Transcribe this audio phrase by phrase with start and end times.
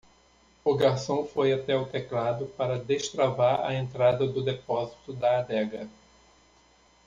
[0.65, 5.87] O garçom foi até o teclado para destravar a entrada do depósito da adega.